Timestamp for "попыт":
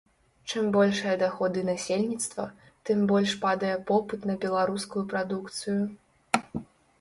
3.91-4.25